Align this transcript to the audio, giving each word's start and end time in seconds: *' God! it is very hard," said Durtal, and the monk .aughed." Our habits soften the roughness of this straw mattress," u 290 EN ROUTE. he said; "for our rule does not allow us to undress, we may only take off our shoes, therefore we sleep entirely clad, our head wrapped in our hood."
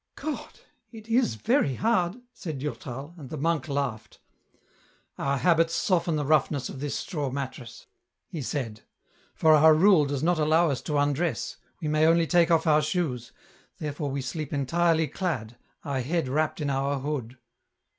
*' 0.07 0.15
God! 0.15 0.61
it 0.91 1.07
is 1.07 1.35
very 1.35 1.75
hard," 1.75 2.19
said 2.33 2.57
Durtal, 2.57 3.13
and 3.19 3.29
the 3.29 3.37
monk 3.37 3.67
.aughed." 3.67 4.17
Our 5.19 5.37
habits 5.37 5.75
soften 5.75 6.15
the 6.15 6.25
roughness 6.25 6.69
of 6.69 6.79
this 6.79 6.95
straw 6.95 7.29
mattress," 7.29 7.85
u 8.31 8.41
290 8.41 8.57
EN 8.57 8.65
ROUTE. 8.65 8.67
he 8.67 8.79
said; 8.79 8.85
"for 9.35 9.53
our 9.53 9.75
rule 9.75 10.05
does 10.05 10.23
not 10.23 10.39
allow 10.39 10.71
us 10.71 10.81
to 10.81 10.97
undress, 10.97 11.57
we 11.83 11.87
may 11.87 12.07
only 12.07 12.25
take 12.25 12.49
off 12.49 12.65
our 12.65 12.81
shoes, 12.81 13.31
therefore 13.77 14.09
we 14.09 14.23
sleep 14.23 14.51
entirely 14.51 15.07
clad, 15.07 15.57
our 15.85 15.99
head 16.01 16.27
wrapped 16.27 16.59
in 16.61 16.71
our 16.71 16.99
hood." 16.99 17.37